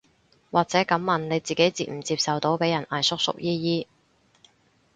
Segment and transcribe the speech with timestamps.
[0.49, 3.87] 或者噉問，你自己接唔接受到被人嗌叔叔姨姨